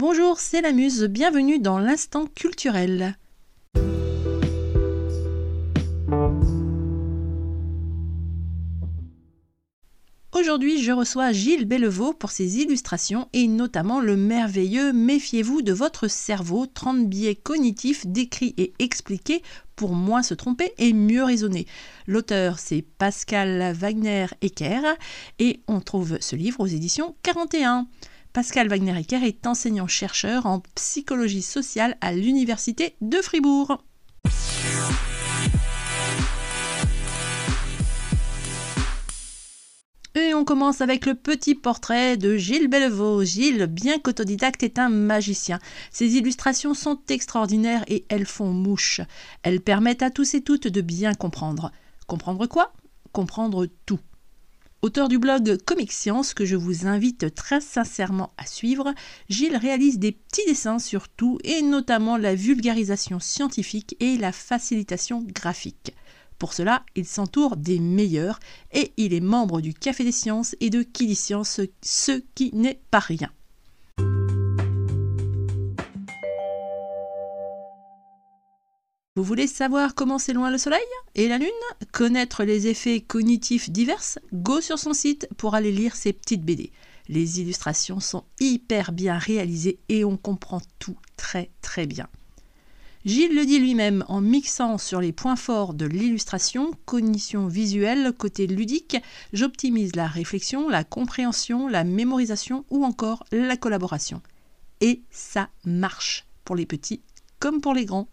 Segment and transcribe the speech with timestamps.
[0.00, 3.18] Bonjour, c'est la Muse, bienvenue dans l'instant culturel.
[10.32, 16.06] Aujourd'hui, je reçois Gilles Bellevaux pour ses illustrations et notamment le merveilleux Méfiez-vous de votre
[16.06, 19.42] cerveau, 30 biais cognitifs décrits et expliqués
[19.74, 21.66] pour moins se tromper et mieux raisonner.
[22.06, 24.94] L'auteur, c'est Pascal Wagner-Ecker
[25.40, 27.88] et on trouve ce livre aux éditions 41.
[28.32, 33.82] Pascal Wagner-Ecker est enseignant-chercheur en psychologie sociale à l'Université de Fribourg.
[40.14, 43.24] Et on commence avec le petit portrait de Gilles Bellevaux.
[43.24, 45.58] Gilles, bien qu'autodidacte, est un magicien.
[45.92, 49.00] Ses illustrations sont extraordinaires et elles font mouche.
[49.42, 51.70] Elles permettent à tous et toutes de bien comprendre.
[52.06, 52.72] Comprendre quoi?
[53.12, 54.00] Comprendre tout.
[54.80, 58.94] Auteur du blog Comic Science que je vous invite très sincèrement à suivre,
[59.28, 65.24] Gilles réalise des petits dessins sur tout et notamment la vulgarisation scientifique et la facilitation
[65.26, 65.94] graphique.
[66.38, 68.38] Pour cela, il s'entoure des meilleurs
[68.72, 72.80] et il est membre du Café des Sciences et de dit Science, ce qui n'est
[72.92, 73.32] pas rien.
[79.18, 80.78] Vous voulez savoir comment c'est loin le Soleil
[81.16, 81.48] et la Lune?
[81.90, 84.20] Connaître les effets cognitifs divers?
[84.32, 86.70] Go sur son site pour aller lire ses petites BD.
[87.08, 92.06] Les illustrations sont hyper bien réalisées et on comprend tout très très bien.
[93.04, 98.46] Gilles le dit lui-même en mixant sur les points forts de l'illustration, cognition visuelle, côté
[98.46, 98.98] ludique,
[99.32, 104.22] j'optimise la réflexion, la compréhension, la mémorisation ou encore la collaboration.
[104.80, 107.02] Et ça marche pour les petits
[107.40, 108.08] comme pour les grands.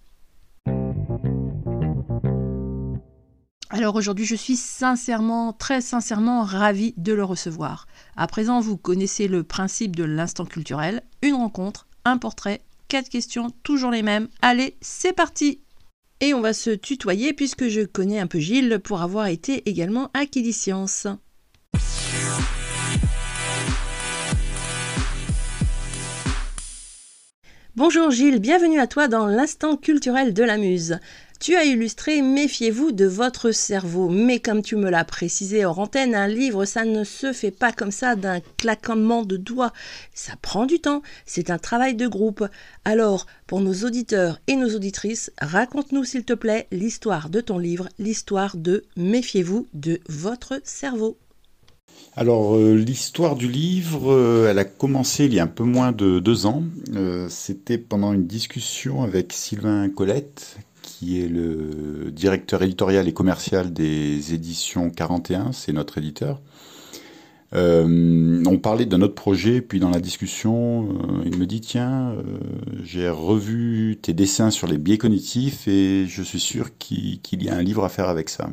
[3.77, 7.87] Alors aujourd'hui, je suis sincèrement, très sincèrement ravi de le recevoir.
[8.15, 13.49] À présent, vous connaissez le principe de l'instant culturel, une rencontre, un portrait, quatre questions,
[13.63, 14.29] toujours les mêmes.
[14.41, 15.59] Allez, c'est parti
[16.21, 20.09] Et on va se tutoyer puisque je connais un peu Gilles pour avoir été également
[20.13, 20.21] à
[20.53, 21.07] Science.
[27.75, 30.97] Bonjour Gilles, bienvenue à toi dans l'instant culturel de la Muse.
[31.39, 36.15] Tu as illustré Méfiez-vous de votre cerveau, mais comme tu me l'as précisé hors antenne,
[36.15, 39.73] un livre, ça ne se fait pas comme ça d'un claquement de doigts.
[40.13, 42.45] Ça prend du temps, c'est un travail de groupe.
[42.85, 47.89] Alors, pour nos auditeurs et nos auditrices, raconte-nous s'il te plaît l'histoire de ton livre,
[47.99, 51.17] l'histoire de Méfiez-vous de votre cerveau.
[52.17, 55.91] Alors euh, l'histoire du livre, euh, elle a commencé il y a un peu moins
[55.91, 56.63] de deux ans.
[56.93, 63.73] Euh, c'était pendant une discussion avec Sylvain Colette, qui est le directeur éditorial et commercial
[63.73, 66.39] des éditions 41, c'est notre éditeur.
[67.53, 70.89] on parlait de notre projet, puis dans la discussion,
[71.25, 72.13] il me dit tiens,
[72.83, 77.55] j'ai revu tes dessins sur les biais cognitifs et je suis sûr qu'il y a
[77.55, 78.49] un livre à faire avec ça.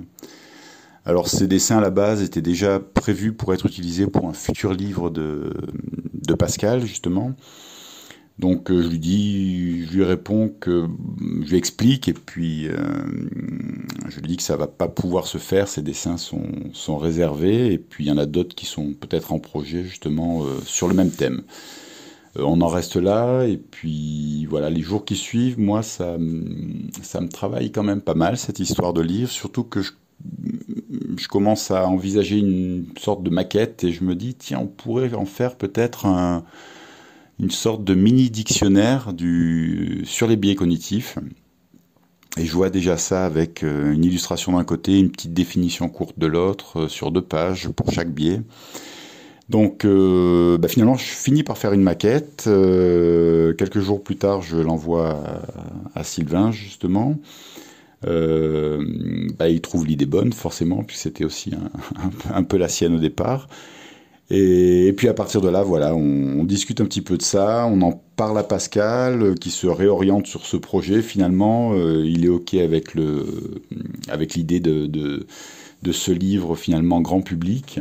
[1.04, 4.72] Alors ces dessins à la base étaient déjà prévus pour être utilisés pour un futur
[4.72, 5.53] livre de,
[6.14, 7.34] de Pascal justement.
[8.38, 10.88] Donc euh, je lui dis, je lui réponds que
[11.43, 12.76] je lui explique et puis euh,
[14.09, 17.72] je lui dis que ça va pas pouvoir se faire, ces dessins sont, sont réservés
[17.72, 20.88] et puis il y en a d'autres qui sont peut-être en projet justement euh, sur
[20.88, 21.43] le même thème.
[22.37, 26.16] on en reste là et puis voilà les jours qui suivent, moi ça
[27.03, 29.93] ça me travaille quand même pas mal cette histoire de livre, surtout que je
[31.16, 35.14] je commence à envisager une sorte de maquette et je me dis, tiens, on pourrait
[35.14, 36.06] en faire peut-être
[37.43, 39.13] une sorte de mini dictionnaire
[40.05, 41.19] sur les biais cognitifs.
[42.39, 46.19] Et je vois déjà ça avec euh, une illustration d'un côté, une petite définition courte
[46.19, 48.41] de l'autre, euh, sur deux pages pour chaque biais.
[49.51, 52.45] Donc euh, bah, finalement, je finis par faire une maquette.
[52.45, 55.23] quelques jours plus tard, je l'envoie
[55.95, 57.19] à, Sylvain, justement.
[58.03, 61.53] Bah, il trouve l'idée bonne, forcément, puis c'était aussi
[62.33, 63.47] un, peu la sienne au départ.
[64.31, 67.83] Et, puis à partir de là, voilà, on, discute un petit peu de ça, on
[67.83, 71.02] en parle à Pascal, euh, qui se réoriente sur ce projet.
[71.02, 73.26] Finalement, euh, il est ok avec le,
[74.08, 77.81] avec l'idée de, de, ce livre finalement grand public.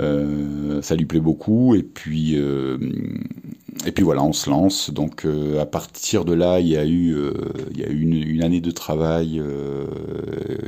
[0.00, 4.90] Euh, ça lui plaît beaucoup et puis et puis voilà, on se lance.
[4.90, 5.26] Donc
[5.60, 7.14] à partir de là, il y a eu
[7.72, 9.40] il y a eu une, année de travail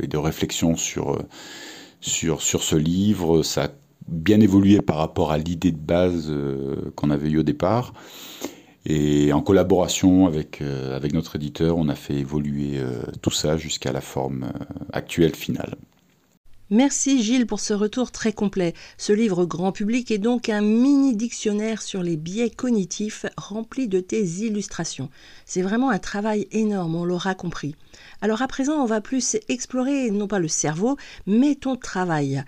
[0.01, 1.19] et de réflexion sur
[2.01, 3.41] sur sur ce livre.
[3.43, 3.69] Ça
[4.07, 6.33] bien évolué par rapport à l'idée de base
[6.95, 7.93] qu'on avait eu au départ.
[8.85, 12.79] Et en collaboration avec, avec notre éditeur, on a fait évoluer
[13.21, 14.51] tout ça jusqu'à la forme
[14.93, 15.75] actuelle finale.
[16.71, 18.73] Merci Gilles pour ce retour très complet.
[18.97, 23.99] Ce livre grand public est donc un mini dictionnaire sur les biais cognitifs rempli de
[23.99, 25.11] tes illustrations.
[25.45, 27.75] C'est vraiment un travail énorme, on l'aura compris.
[28.21, 30.97] Alors à présent, on va plus explorer non pas le cerveau,
[31.27, 32.43] mais ton travail.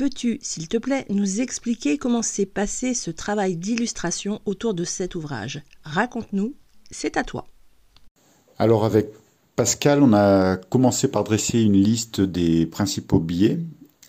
[0.00, 5.14] Peux-tu, s'il te plaît, nous expliquer comment s'est passé ce travail d'illustration autour de cet
[5.14, 5.60] ouvrage?
[5.82, 6.54] Raconte-nous,
[6.90, 7.46] c'est à toi.
[8.58, 9.08] Alors avec
[9.56, 13.58] Pascal, on a commencé par dresser une liste des principaux biais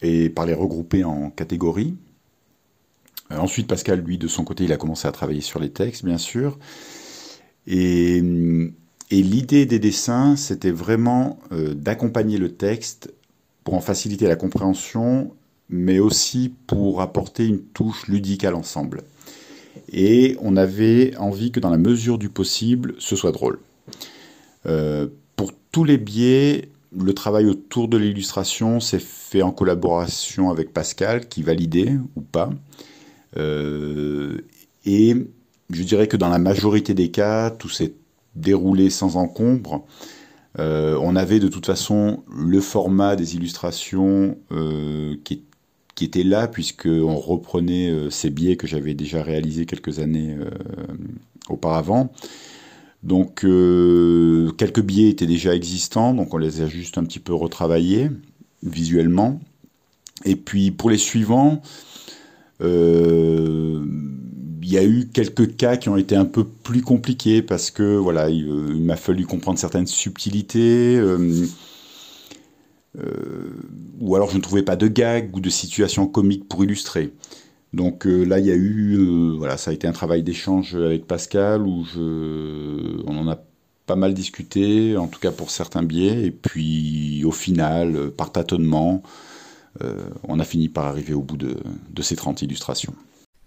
[0.01, 1.97] et par les regrouper en catégories.
[3.29, 6.05] Euh, ensuite, Pascal, lui, de son côté, il a commencé à travailler sur les textes,
[6.05, 6.57] bien sûr.
[7.67, 8.21] Et,
[9.11, 13.13] l'idée des dessins, c'était vraiment euh, d'accompagner le texte
[13.65, 15.33] pour en faciliter la compréhension,
[15.71, 19.01] mais aussi pour apporter une touche ludique à l'ensemble.
[19.91, 23.59] Et on avait envie que dans la mesure du possible, ce soit drôle.
[24.65, 25.07] Euh,
[25.71, 31.43] tous les biais, le travail autour de l'illustration s'est fait en collaboration avec Pascal, qui
[31.43, 32.49] validait ou pas.
[33.37, 34.41] Euh,
[34.85, 35.15] et
[35.69, 37.93] je dirais que dans la majorité des cas, tout s'est
[38.35, 39.85] déroulé sans encombre.
[40.59, 45.43] Euh, on avait de toute façon le format des illustrations euh, qui,
[45.95, 50.37] qui, était là, puisqu'on reprenait ces biais que j'avais déjà réalisés quelques années
[51.49, 52.11] auparavant.
[53.03, 57.33] Donc euh, quelques biais étaient déjà existants, donc on les a juste un petit peu
[57.33, 58.09] retravaillés
[58.63, 59.39] visuellement.
[60.23, 61.63] Et puis pour les suivants,
[62.61, 63.83] euh,
[64.61, 67.97] il y a eu quelques cas qui ont été un peu plus compliqués parce que
[67.97, 71.01] voilà, il, euh, m'a fallu comprendre certaines subtilités.
[73.99, 77.13] Ou alors je ne trouvais pas de gag ou de situation comique pour illustrer.
[77.73, 80.75] Donc euh, là, il y a eu, euh, voilà, ça a été un travail d'échange
[80.75, 83.39] avec Pascal où on en a
[83.85, 89.03] pas mal discuté, en tout cas pour certains biais, et puis au final, par tâtonnement,
[89.81, 91.57] euh, on a fini par arriver au bout de,
[91.89, 92.93] de ces 30 illustrations.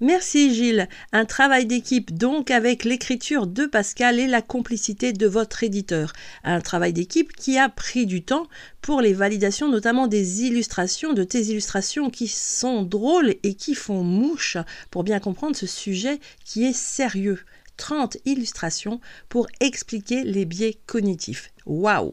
[0.05, 0.87] Merci Gilles.
[1.13, 6.13] Un travail d'équipe donc avec l'écriture de Pascal et la complicité de votre éditeur.
[6.43, 8.47] Un travail d'équipe qui a pris du temps
[8.83, 14.03] pour les validations notamment des illustrations, de tes illustrations qui sont drôles et qui font
[14.03, 14.59] mouche
[14.91, 17.41] pour bien comprendre ce sujet qui est sérieux.
[17.79, 19.01] 30 illustrations
[19.31, 21.51] pour expliquer les biais cognitifs.
[21.65, 22.13] Waouh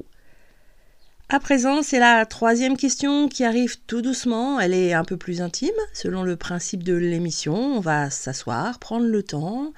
[1.33, 4.59] à présent, c'est la troisième question qui arrive tout doucement.
[4.59, 7.55] Elle est un peu plus intime, selon le principe de l'émission.
[7.55, 9.71] On va s'asseoir, prendre le temps,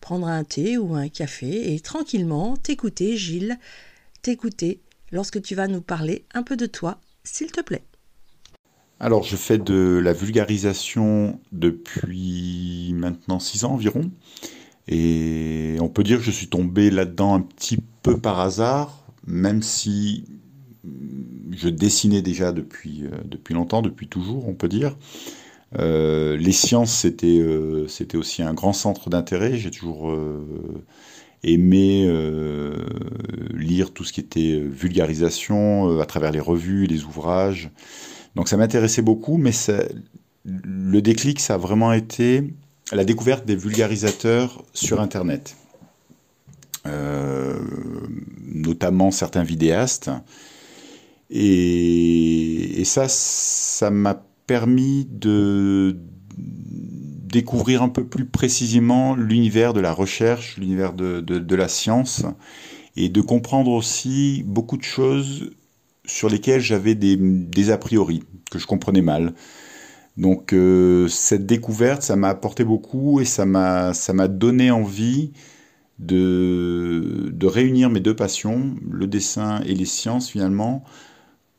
[0.00, 3.58] prendre un thé ou un café et tranquillement t'écouter, Gilles,
[4.22, 7.82] t'écouter lorsque tu vas nous parler un peu de toi, s'il te plaît.
[9.00, 14.12] Alors, je fais de la vulgarisation depuis maintenant six ans environ.
[14.86, 19.60] Et on peut dire que je suis tombé là-dedans un petit peu par hasard, même
[19.60, 20.24] si
[20.84, 24.96] je dessinais déjà depuis, euh, depuis longtemps, depuis toujours, on peut dire.
[25.78, 29.56] Euh, les sciences, c'était euh, c'était aussi un grand centre d'intérêt.
[29.56, 30.12] J'ai toujours
[31.42, 32.06] aimé
[33.54, 37.70] lire tout ce qui était vulgarisation à travers les revues, les ouvrages.
[38.36, 39.52] Donc ça m'intéressait beaucoup, mais
[40.44, 42.52] le déclic, ça a vraiment été
[42.92, 45.56] la découverte des vulgarisateurs sur Internet.
[48.44, 50.10] notamment certains vidéastes
[51.30, 55.96] et, ça, ça m'a permis de
[56.36, 62.24] découvrir un peu plus précisément l'univers de la recherche, l'univers de, de, la science,
[62.96, 65.50] et de comprendre aussi beaucoup de choses
[66.04, 69.34] sur lesquelles j'avais des, des, a priori, que je comprenais mal.
[70.16, 73.92] Donc euh, cette découverte, ça m'a apporté beaucoup et ça m'a
[74.28, 75.32] donné envie
[76.00, 80.84] de, de réunir mes deux passions, le dessin et les sciences finalement,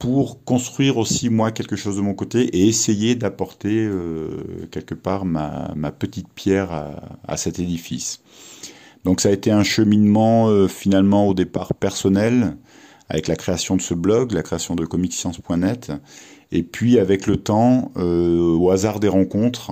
[0.02, 5.26] pour construire aussi moi quelque chose de mon côté et essayer d'apporter euh, quelque part
[5.26, 6.72] ma, petite pierre
[7.28, 8.24] à, cet édifice.
[9.06, 12.58] Donc ça a été un cheminement euh, finalement au départ personnel
[13.10, 15.92] avec la création de ce blog, la création de comicscience.net
[16.52, 19.72] et puis avec le temps, euh, au hasard des rencontres,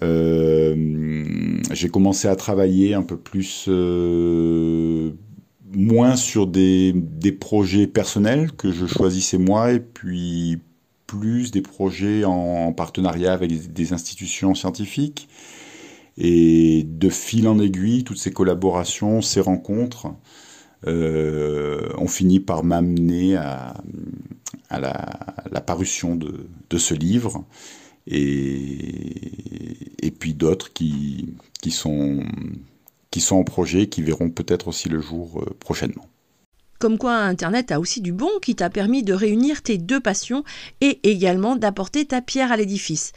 [0.00, 3.68] j'ai commencé à travailler un peu plus
[5.74, 10.58] moins sur des, des, projets personnels que je choisissais moi et puis
[11.06, 15.28] plus des projets en, partenariat avec des, institutions scientifiques.
[16.18, 20.08] Et de fil en aiguille, toutes ces collaborations, ces rencontres,
[20.86, 23.74] euh, ont fini par m'amener à,
[24.70, 27.44] la, parution de, de, ce livre
[28.06, 32.22] et, et puis d'autres qui, qui sont
[33.12, 36.06] qui sont en projet, qui verront peut-être aussi le jour euh, prochainement.
[36.80, 40.42] Comme quoi Internet a aussi du bon qui t'a permis de réunir tes deux passions
[40.80, 43.12] et également d'apporter ta pierre à l'édifice.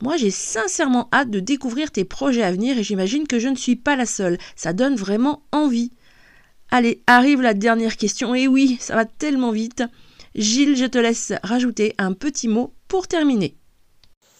[0.00, 3.56] Moi, j'ai sincèrement hâte de découvrir tes projets à venir et j'imagine que je ne
[3.56, 4.38] suis pas la seule.
[4.56, 5.92] Ça donne vraiment envie.
[6.70, 8.34] Allez, arrive la dernière question.
[8.34, 9.82] Et oui, ça va tellement vite.
[10.34, 13.56] Gilles, je te laisse rajouter un petit mot pour terminer.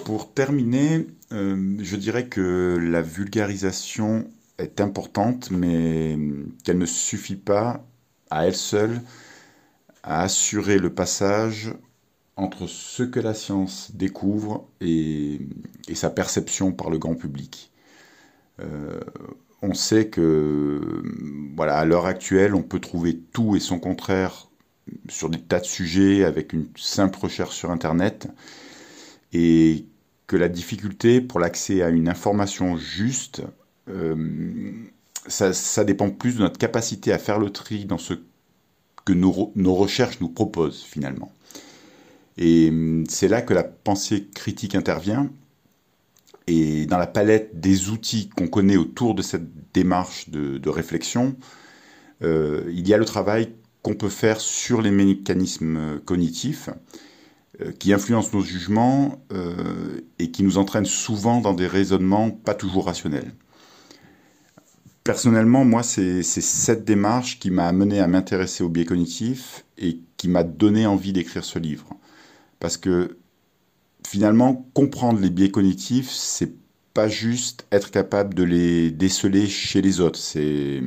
[0.05, 6.19] Pour terminer, euh, je dirais que la vulgarisation est importante, mais
[6.65, 7.85] qu'elle ne suffit pas
[8.31, 9.01] à elle seule
[10.03, 11.75] à assurer le passage
[12.37, 15.41] entre ce que la science découvre et,
[15.93, 17.71] sa perception par le grand public.
[18.61, 19.01] Euh,
[19.63, 21.03] on sait que,
[21.55, 24.49] voilà, à l'heure actuelle, on peut trouver tout et son contraire
[25.09, 28.29] sur des tas de sujets avec une simple recherche sur Internet,
[29.33, 29.85] et
[30.27, 33.43] que la difficulté pour l'accès à une information juste,
[33.91, 34.15] euh,
[35.27, 38.15] ça, dépend plus de notre capacité à faire le tri dans ce
[39.05, 41.33] que nos, recherches nous proposent finalement.
[42.39, 45.31] Et hum, c'est là que la pensée critique intervient.
[46.47, 51.37] Et dans la palette des outils qu'on connaît autour de cette démarche de, réflexion,
[52.23, 56.69] euh, il y a le travail qu'on peut faire sur les mécanismes cognitifs
[57.61, 59.23] euh, qui influencent nos jugements
[60.19, 63.33] et qui nous entraînent souvent dans des raisonnements pas toujours rationnels.
[65.05, 70.29] Personnellement, moi, c'est cette démarche qui m'a amené à m'intéresser au biais cognitif et qui
[70.29, 71.89] m'a donné envie d'écrire ce livre.
[72.59, 73.17] Parce que
[74.07, 76.53] finalement, comprendre les biais cognitifs, c'est
[76.93, 80.19] pas juste être capable de les déceler chez les autres.
[80.19, 80.83] C'est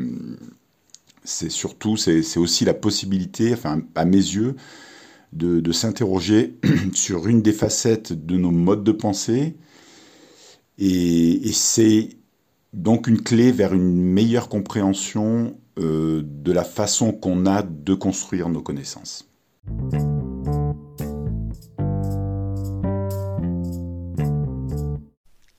[1.49, 4.55] surtout, c'est aussi la possibilité, enfin, à mes yeux,
[5.31, 6.55] de, s'interroger
[6.93, 9.55] sur une des facettes de nos modes de pensée.
[10.77, 12.09] Et, c'est
[12.73, 18.49] donc une clé vers une meilleure compréhension euh, de la façon qu'on a de construire
[18.49, 19.29] nos connaissances.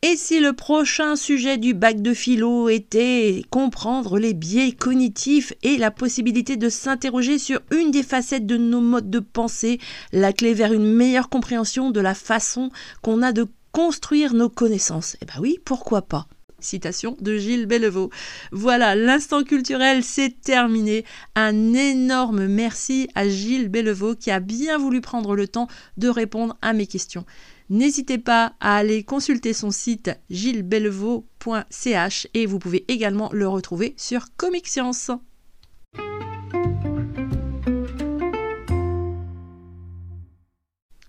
[0.02, 5.78] Et si le prochain sujet du bac de philo était comprendre les biais cognitifs et
[5.78, 9.80] la possibilité de s'interroger sur une des facettes de nos modes de pensée,
[10.12, 12.70] la clé vers une meilleure compréhension de la façon
[13.02, 16.28] qu'on a de construire nos connaissances Eh ben oui, pourquoi pas?
[16.64, 18.10] Citation de Gilles Bellevaux.
[18.52, 21.04] Voilà, l'instant culturel, c'est terminé.
[21.34, 26.56] Un énorme merci à Gilles Bellevaux qui a bien voulu prendre le temps de répondre
[26.62, 27.24] à mes questions.
[27.70, 34.26] N'hésitez pas à aller consulter son site gillesbellevaux.ch et vous pouvez également le retrouver sur
[34.36, 35.10] Comic Science.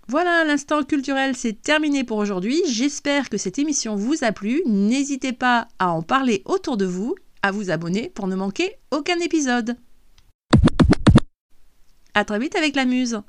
[0.08, 2.62] Voilà, l'instant culturel, c'est terminé pour aujourd'hui.
[2.68, 4.62] J'espère que cette émission vous a plu.
[4.64, 9.18] N'hésitez pas à en parler autour de vous, à vous abonner pour ne manquer aucun
[9.18, 9.76] épisode.
[12.14, 13.20] A très vite avec la muse